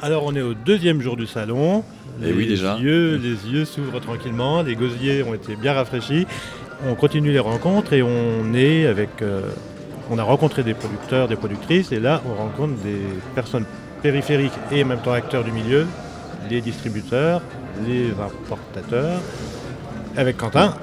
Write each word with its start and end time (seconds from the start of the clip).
Alors 0.00 0.24
on 0.24 0.34
est 0.34 0.42
au 0.42 0.54
deuxième 0.54 1.00
jour 1.00 1.16
du 1.16 1.26
salon. 1.26 1.82
Eh 2.24 2.32
oui, 2.32 2.46
déjà. 2.46 2.76
Yeux, 2.78 3.16
les 3.16 3.50
yeux 3.52 3.64
s'ouvrent 3.64 4.00
tranquillement, 4.00 4.62
les 4.62 4.76
gosiers 4.76 5.22
ont 5.22 5.34
été 5.34 5.56
bien 5.56 5.72
rafraîchis. 5.72 6.26
On 6.88 6.94
continue 6.94 7.32
les 7.32 7.38
rencontres 7.38 7.92
et 7.92 8.02
on 8.02 8.54
est 8.54 8.86
avec. 8.86 9.22
euh, 9.22 9.42
on 10.10 10.18
a 10.18 10.22
rencontré 10.22 10.62
des 10.62 10.72
producteurs, 10.72 11.28
des 11.28 11.36
productrices, 11.36 11.92
et 11.92 12.00
là 12.00 12.22
on 12.26 12.34
rencontre 12.34 12.74
des 12.82 13.00
personnes 13.34 13.66
périphériques 14.02 14.52
et 14.72 14.82
en 14.82 14.86
même 14.86 15.00
temps 15.00 15.12
acteurs 15.12 15.44
du 15.44 15.52
milieu, 15.52 15.86
les 16.48 16.60
distributeurs, 16.60 17.42
les 17.86 18.10
importateurs. 18.12 19.20
Avec 20.16 20.36
Quentin. 20.38 20.74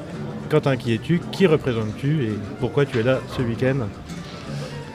Quentin, 0.49 0.77
qui 0.77 0.93
es-tu? 0.93 1.19
Qui 1.31 1.47
représentes-tu? 1.47 2.25
Et 2.25 2.33
pourquoi 2.59 2.85
tu 2.85 2.99
es 2.99 3.03
là 3.03 3.19
ce 3.35 3.41
week-end? 3.41 3.87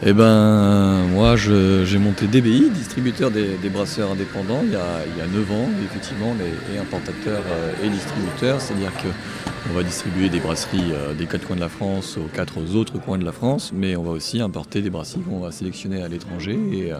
Eh 0.03 0.15
ben, 0.15 1.05
moi, 1.13 1.37
j'ai 1.37 1.99
monté 1.99 2.27
DBI, 2.27 2.71
distributeur 2.71 3.31
des, 3.31 3.57
des 3.59 3.69
brasseurs 3.69 4.11
indépendants, 4.13 4.63
il 4.65 4.73
y, 4.73 4.77
a, 4.77 5.05
il 5.07 5.19
y 5.19 5.21
a 5.21 5.27
9 5.27 5.53
ans, 5.53 5.69
effectivement, 5.85 6.35
les, 6.39 6.75
et 6.75 6.79
importateurs 6.79 7.43
euh, 7.47 7.73
et 7.85 7.91
distributeurs. 7.91 8.63
C'est-à-dire 8.63 8.93
qu'on 8.97 9.75
va 9.75 9.83
distribuer 9.83 10.31
des 10.31 10.39
brasseries 10.41 10.93
euh, 10.95 11.13
des 11.13 11.27
quatre 11.27 11.47
coins 11.47 11.57
de 11.57 11.61
la 11.61 11.69
France 11.69 12.17
aux 12.17 12.35
quatre 12.35 12.57
autres 12.75 12.99
coins 12.99 13.19
de 13.19 13.27
la 13.27 13.33
France, 13.33 13.73
mais 13.75 13.95
on 13.95 14.03
va 14.03 14.13
aussi 14.13 14.41
importer 14.41 14.81
des 14.81 14.89
brasseries 14.89 15.21
qu'on 15.21 15.41
va 15.41 15.53
sélectionner 15.53 16.03
à 16.03 16.09
l'étranger 16.09 16.59
et, 16.73 16.93
euh, 16.93 16.97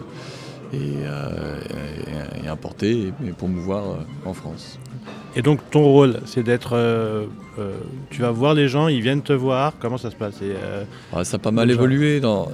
et, 0.73 0.77
et- 0.77 2.45
et 2.45 2.47
importer 2.47 3.11
et 3.25 3.31
promouvoir 3.31 3.83
en 4.25 4.33
France. 4.35 4.77
Et 5.35 5.41
donc 5.41 5.59
ton 5.71 5.83
rôle, 5.83 6.19
c'est 6.25 6.43
d'être... 6.43 6.73
euh, 6.75 7.25
euh, 7.57 7.71
tu 8.11 8.21
vas 8.21 8.31
voir 8.31 8.53
les 8.53 8.67
gens, 8.67 8.87
ils 8.89 9.01
viennent 9.01 9.21
te 9.23 9.33
voir, 9.33 9.73
comment 9.79 9.97
ça 9.97 10.11
se 10.11 10.15
passe? 10.15 10.35
Et, 10.41 10.53
euh, 10.55 10.83
Ah, 11.13 11.23
ça 11.23 11.37
a 11.37 11.39
pas 11.39 11.51
mal 11.51 11.69
évolué. 11.71 12.19
Dans... 12.19 12.49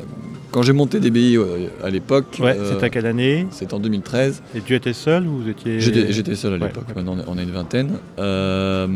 Quand 0.52 0.62
j'ai 0.64 0.74
monté 0.74 1.00
DBI 1.00 1.38
euh, 1.38 1.68
à 1.84 1.90
l'époque, 1.90 2.38
Ouais, 2.40 2.56
euh, 2.58 2.78
c'est 2.80 2.86
à 2.86 2.90
quelle 2.90 3.06
année 3.06 3.48
c'était 3.52 3.74
en 3.74 3.80
2013. 3.80 4.42
Et 4.56 4.62
tu 4.62 4.76
étais 4.76 4.94
seul 4.94 5.28
ou 5.28 5.40
vous 5.42 5.50
étiez... 5.50 5.80
J'étais 5.80 6.36
seul 6.36 6.54
à 6.54 6.58
Ouais, 6.58 6.68
l'époque, 6.68 6.86
maintenant 6.96 7.18
on 7.28 7.38
est- 7.38 7.44
une 7.44 7.52
vingtaine. 7.52 7.92
Euh, 8.20 8.88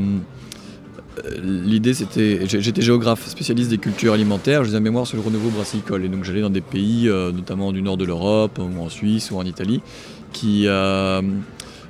L'idée 1.44 1.94
c'était, 1.94 2.48
j'ai- 2.48 2.62
j'étais 2.62 2.82
géographe 2.82 3.28
spécialiste 3.28 3.70
des 3.70 3.78
cultures 3.78 4.14
alimentaires, 4.14 4.62
je 4.64 4.68
faisais 4.70 4.78
un 4.78 4.82
mémoire 4.82 5.06
sur 5.06 5.18
le 5.18 5.24
renouveau 5.24 5.50
brassicole 5.50 6.06
et 6.06 6.08
donc 6.08 6.24
j'allais 6.24 6.40
dans 6.42 6.50
des 6.50 6.62
pays, 6.62 7.10
euh, 7.10 7.34
notamment 7.34 7.74
du 7.74 7.82
nord 7.82 7.98
de 7.98 8.06
l'Europe 8.06 8.58
ou 8.60 8.82
en 8.82 8.88
Suisse 8.90 9.30
ou 9.30 9.36
en 9.38 9.44
Italie, 9.44 9.82
qui 10.32 10.68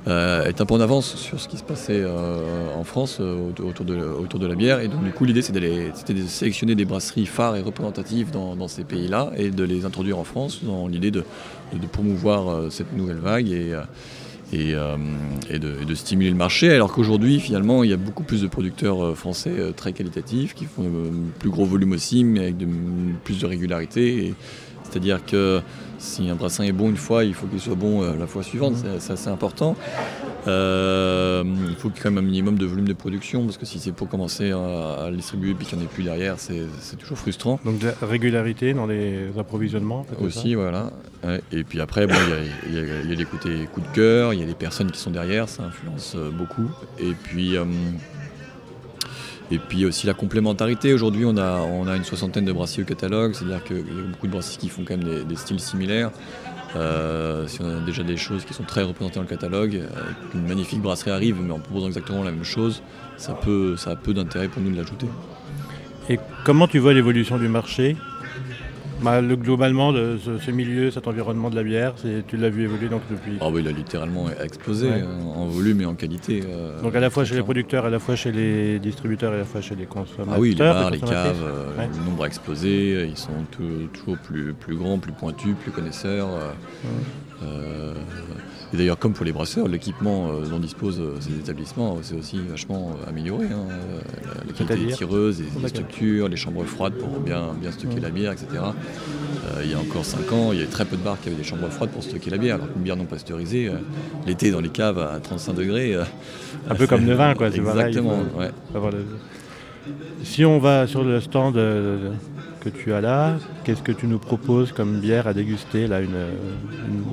euh, 0.08 0.48
étaient 0.48 0.62
un 0.62 0.66
peu 0.66 0.74
en 0.74 0.80
avance 0.80 1.14
sur 1.14 1.38
ce 1.38 1.46
qui 1.46 1.56
se 1.56 1.62
passait 1.62 2.00
euh, 2.00 2.74
en 2.74 2.82
France 2.82 3.18
euh, 3.20 3.50
autour- 3.62 3.84
de, 3.84 4.46
la 4.46 4.54
bière 4.56 4.80
et 4.80 4.88
donc 4.88 5.04
du 5.04 5.12
coup 5.12 5.24
l'idée 5.24 5.42
c'était 5.42 5.60
de 5.60 6.26
sélectionner 6.26 6.74
des 6.74 6.84
brasseries 6.84 7.26
phares 7.26 7.54
et 7.54 7.60
représentatives 7.60 8.32
dans, 8.32 8.66
ces 8.66 8.82
pays-là 8.82 9.30
et 9.36 9.50
de 9.50 9.62
les 9.62 9.84
introduire 9.84 10.18
en 10.18 10.24
France 10.24 10.64
dans 10.64 10.88
l'idée 10.88 11.12
de, 11.12 11.24
promouvoir 11.92 12.48
euh, 12.48 12.70
cette 12.70 12.92
nouvelle 12.96 13.18
vague 13.18 13.48
et 13.48 13.74
de, 14.52 15.94
stimuler 15.94 16.30
le 16.30 16.36
marché. 16.36 16.72
Alors 16.72 16.92
qu'aujourd'hui, 16.92 17.38
finalement, 17.38 17.84
il 17.84 17.90
y 17.90 17.92
a 17.92 17.96
beaucoup 17.96 18.24
plus 18.24 18.42
de 18.42 18.48
producteurs 18.48 19.16
français 19.16 19.52
très 19.76 19.92
qualitatifs 19.92 20.54
qui 20.54 20.64
font 20.64 20.90
plus 21.38 21.50
gros 21.50 21.64
volume 21.64 21.92
aussi, 21.92 22.24
mais 22.24 22.40
avec 22.40 22.56
plus 23.24 23.38
de 23.38 23.46
régularité. 23.46 24.34
C'est-à-dire 24.92 25.24
que 25.24 25.62
si 25.98 26.28
un 26.28 26.34
brassin 26.34 26.64
est 26.64 26.72
bon 26.72 26.90
une 26.90 26.96
fois, 26.96 27.24
il 27.24 27.32
faut 27.32 27.46
qu'il 27.46 27.60
soit 27.60 27.74
bon 27.74 28.02
euh, 28.02 28.14
la 28.18 28.26
fois 28.26 28.42
suivante. 28.42 28.74
C'est- 28.76 29.00
C'est 29.00 29.12
assez 29.14 29.28
important. 29.28 29.74
Euh, 30.48 31.44
il 31.68 31.76
faut 31.76 31.88
quand 31.90 32.10
même 32.10 32.18
un 32.18 32.26
minimum 32.26 32.58
de 32.58 32.66
volume 32.66 32.86
de 32.88 32.92
production, 32.92 33.44
parce 33.44 33.56
que 33.56 33.64
si 33.64 33.78
c'est 33.78 33.92
pour 33.92 34.08
commencer 34.08 34.50
à, 34.50 35.04
à 35.04 35.10
le 35.10 35.16
distribuer 35.16 35.54
puis 35.54 35.66
qu'il 35.66 35.78
n'y 35.78 35.84
en 35.84 35.86
ait 35.86 35.90
plus 35.90 36.02
derrière, 36.02 36.34
c'est 36.38 36.66
toujours 36.98 37.16
frustrant. 37.16 37.58
Donc 37.64 37.78
de 37.78 37.86
la 38.00 38.06
régularité 38.06 38.74
dans 38.74 38.86
les 38.86 39.28
approvisionnements 39.38 40.04
Aussi, 40.20 40.54
voilà. 40.54 40.90
Et 41.52 41.64
puis 41.64 41.80
après, 41.80 42.06
bon, 42.06 42.14
il 42.26 42.74
y 42.74 42.78
a- 42.78 42.82
il 42.82 42.88
y, 42.88 42.90
a, 42.92 43.10
y 43.10 43.12
a 43.12 43.16
les 43.16 43.24
côtés 43.24 43.68
coup 43.72 43.80
de 43.80 43.94
cœur, 43.94 44.34
il 44.34 44.40
y 44.40 44.42
a 44.42 44.46
les 44.46 44.54
personnes 44.54 44.90
qui 44.90 44.98
sont 45.00 45.10
derrière, 45.12 45.48
ça 45.48 45.62
influence 45.62 46.14
euh, 46.16 46.30
beaucoup. 46.30 46.68
Et 46.98 47.12
puis, 47.22 47.56
euh, 47.56 47.64
et 49.52 49.58
puis 49.58 49.84
aussi 49.84 50.06
la 50.06 50.14
complémentarité. 50.14 50.94
Aujourd'hui, 50.94 51.24
on 51.26 51.36
a, 51.36 51.58
on 51.60 51.86
a 51.86 51.96
une 51.96 52.04
soixantaine 52.04 52.46
de 52.46 52.52
brassiers 52.52 52.82
au 52.82 52.86
catalogue, 52.86 53.34
c'est-à-dire 53.34 53.62
qu'il 53.62 53.76
y 53.76 53.80
a 53.80 54.10
beaucoup 54.10 54.26
de 54.26 54.32
brassiers 54.32 54.58
qui 54.58 54.70
font 54.70 54.82
quand 54.82 54.96
même 54.96 55.24
des, 55.24 55.36
styles 55.36 55.60
similaires. 55.60 56.10
Euh, 56.74 57.46
si 57.46 57.60
on 57.60 57.68
a 57.68 57.80
déjà 57.80 58.02
des 58.02 58.16
choses 58.16 58.46
qui 58.46 58.54
sont 58.54 58.62
très 58.62 58.82
représentées 58.82 59.16
dans 59.16 59.22
le 59.22 59.28
catalogue, 59.28 59.76
euh, 59.76 59.88
qu'une 60.30 60.46
magnifique 60.46 60.80
brasserie 60.80 61.10
arrive, 61.10 61.36
mais 61.38 61.52
en 61.52 61.58
proposant 61.58 61.88
exactement 61.88 62.24
la 62.24 62.30
même 62.30 62.44
chose, 62.44 62.82
ça, 63.18 63.34
peut, 63.34 63.76
ça 63.76 63.90
a 63.90 63.96
peu 63.96 64.14
d'intérêt 64.14 64.48
pour 64.48 64.62
nous 64.62 64.70
de 64.70 64.76
l'ajouter. 64.76 65.06
Et 66.08 66.18
comment 66.44 66.66
tu 66.66 66.78
vois 66.78 66.94
l'évolution 66.94 67.36
du 67.36 67.48
marché? 67.48 67.96
Bah, 69.02 69.20
le, 69.20 69.36
Globalement, 69.36 69.92
ce, 69.92 70.38
ce 70.38 70.50
milieu, 70.52 70.90
cet 70.90 71.08
environnement 71.08 71.50
de 71.50 71.56
la 71.56 71.62
bière, 71.64 71.94
tu 72.28 72.36
l'as 72.36 72.48
vu 72.50 72.62
évoluer 72.64 72.88
donc 72.88 73.02
depuis... 73.10 73.32
Ah 73.40 73.48
oui, 73.50 73.62
il 73.62 73.68
a 73.68 73.72
littéralement 73.72 74.26
explosé 74.42 74.88
Ouais. 74.88 75.02
euh, 75.02 75.22
en 75.34 75.46
volume 75.46 75.80
et 75.80 75.86
en 75.86 75.94
qualité. 75.94 76.42
euh, 76.46 76.80
Donc 76.82 76.94
à 76.94 77.00
la 77.00 77.10
fois 77.10 77.24
chez 77.24 77.34
les 77.34 77.42
producteurs, 77.42 77.84
à 77.84 77.90
la 77.90 77.98
fois 77.98 78.14
chez 78.14 78.30
les 78.32 78.78
distributeurs 78.78 79.32
et 79.32 79.36
à 79.36 79.38
la 79.38 79.44
fois 79.44 79.60
chez 79.60 79.74
les 79.74 79.86
consommateurs. 79.86 80.34
Ah 80.36 80.40
oui, 80.40 80.50
les 80.50 80.56
bars, 80.56 80.90
les 80.90 81.00
caves, 81.00 81.42
euh, 81.42 81.76
Ouais. 81.78 81.88
le 81.98 82.04
nombre 82.10 82.24
a 82.24 82.26
explosé, 82.26 83.06
ils 83.08 83.16
sont 83.16 83.32
tout- 83.50 83.88
toujours 83.92 84.18
plus, 84.18 84.52
plus 84.54 84.76
grands, 84.76 84.98
plus 84.98 85.12
pointus, 85.12 85.54
plus 85.62 85.72
connaisseurs. 85.72 86.28
euh, 87.42 87.94
et 88.72 88.76
d'ailleurs, 88.76 88.98
comme 88.98 89.12
pour 89.12 89.24
les 89.24 89.32
brasseurs, 89.32 89.68
l'équipement 89.68 90.30
euh, 90.32 90.46
dont 90.46 90.58
disposent 90.58 91.00
euh, 91.00 91.16
ces 91.20 91.32
établissements, 91.32 91.98
c'est 92.02 92.14
aussi 92.14 92.38
vachement 92.48 92.96
euh, 93.06 93.08
amélioré. 93.10 93.46
hein, 93.46 93.66
euh, 93.70 94.00
la, 94.24 94.44
la 94.46 94.52
qualité 94.52 94.86
des 94.86 94.92
tireuses, 94.92 95.42
les, 95.62 95.68
structures, 95.68 96.28
les 96.28 96.36
chambres 96.36 96.64
froides 96.64 96.94
pour 96.94 97.08
bien, 97.20 97.48
bien 97.60 97.70
stocker 97.70 97.94
Ouais. 97.96 98.00
la 98.00 98.10
bière, 98.10 98.32
etc. 98.32 98.46
Euh, 98.54 99.60
il 99.64 99.70
y 99.70 99.74
a 99.74 99.78
encore 99.78 100.04
5 100.04 100.32
ans, 100.32 100.52
il 100.52 100.58
y 100.58 100.62
avait 100.62 100.70
très 100.70 100.84
peu 100.84 100.96
de 100.96 101.02
bars 101.02 101.18
qui 101.20 101.28
avaient 101.28 101.36
des 101.36 101.44
chambres 101.44 101.68
froides 101.68 101.90
pour 101.90 102.02
stocker 102.02 102.30
la 102.30 102.38
bière, 102.38 102.54
alors 102.56 102.72
qu'une 102.72 102.82
bière 102.82 102.96
non 102.96 103.04
pasteurisée, 103.04 103.68
euh, 103.68 103.72
l'été 104.26 104.50
dans 104.50 104.60
les 104.60 104.68
caves 104.70 104.98
à 104.98 105.18
35 105.20 105.52
degrés. 105.54 105.94
euh, 105.94 106.04
Un 106.70 106.74
peu 106.74 106.86
comme 106.88 107.04
le 107.04 107.14
vin, 107.14 107.34
quoi, 107.34 107.48
Exactement, 107.48 108.18
ouais. 108.38 108.50
Avoir 108.74 108.92
le- 108.92 109.04
Si 110.22 110.44
on 110.44 110.58
va 110.58 110.86
sur 110.86 111.02
le 111.02 111.20
stand 111.20 111.56
euh, 111.56 112.10
que 112.60 112.68
tu 112.68 112.92
as 112.92 113.00
là, 113.00 113.36
qu'est-ce 113.64 113.82
que 113.82 113.92
tu 113.92 114.06
nous 114.06 114.18
proposes 114.18 114.72
comme 114.72 115.00
bière 115.00 115.26
à 115.26 115.34
déguster 115.34 115.86
là, 115.86 116.00
une, 116.00 116.16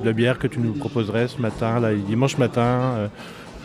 La 0.04 0.12
bière 0.12 0.38
que 0.38 0.46
tu 0.46 0.60
nous 0.60 0.72
proposerais 0.72 1.28
ce 1.28 1.40
matin, 1.40 1.80
là, 1.80 1.92
dimanche 1.94 2.38
matin, 2.38 2.94
euh, 2.96 3.08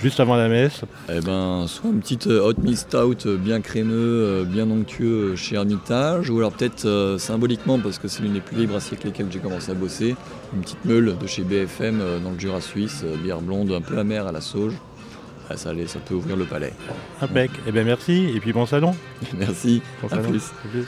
juste 0.01 0.19
avant 0.19 0.35
la 0.35 0.49
messe? 0.49 0.81
Eh 1.09 1.19
ben, 1.21 1.65
soit 1.67 1.91
une 1.91 1.99
petite 1.99 2.25
euh, 2.27 2.41
hot 2.41 2.59
mist 2.61 2.87
stout 2.89 3.37
bien 3.37 3.61
crémeux, 3.61 4.43
bien 4.47 4.69
onctueux 4.71 5.35
chez 5.35 5.55
Hermitage, 5.55 6.29
ou 6.31 6.39
alors 6.39 6.51
peut-être 6.51 7.17
symboliquement, 7.19 7.77
parce 7.79 7.99
que 7.99 8.07
c'est 8.07 8.23
l'une 8.23 8.33
des 8.33 8.41
plus 8.41 8.65
brassiers 8.65 8.97
avec 8.97 9.05
lesquelles 9.05 9.31
j'ai 9.31 9.39
commencé 9.39 9.71
à 9.71 9.75
bosser, 9.75 10.15
une 10.55 10.61
petite 10.61 10.83
meule 10.85 11.15
de 11.17 11.27
chez 11.27 11.43
BFM 11.43 11.99
dans 12.23 12.31
le 12.31 12.39
Jura 12.39 12.61
suisse, 12.61 13.05
bière 13.23 13.41
blonde 13.41 13.71
un 13.71 13.81
peu 13.81 13.99
amère 13.99 14.25
à 14.25 14.31
la 14.31 14.41
sauge. 14.41 14.73
Ah, 15.49 15.57
ça, 15.57 15.69
allait- 15.69 15.87
ça 15.87 15.99
peut 15.99 16.15
ouvrir 16.15 16.35
le 16.35 16.45
palais. 16.45 16.73
Impec. 17.21 17.51
Eh 17.67 17.71
bien 17.71 17.83
merci, 17.83 18.31
et 18.35 18.39
puis 18.39 18.51
bon 18.53 18.65
salon. 18.65 18.95
Merci, 19.37 19.81
Bon 20.01 20.07
à 20.07 20.11
salon. 20.11 20.29
plus. 20.29 20.43
À 20.63 20.67
plus. 20.69 20.85